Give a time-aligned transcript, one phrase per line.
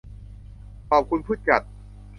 [0.89, 1.61] ขอบคุณผู้จัด